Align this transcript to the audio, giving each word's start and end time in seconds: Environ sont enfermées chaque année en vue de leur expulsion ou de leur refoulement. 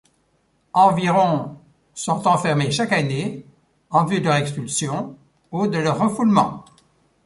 Environ 0.73 1.57
sont 1.93 2.27
enfermées 2.27 2.71
chaque 2.71 2.91
année 2.91 3.45
en 3.91 4.03
vue 4.03 4.19
de 4.19 4.25
leur 4.25 4.33
expulsion 4.37 5.15
ou 5.51 5.67
de 5.67 5.77
leur 5.77 5.99
refoulement. 5.99 6.65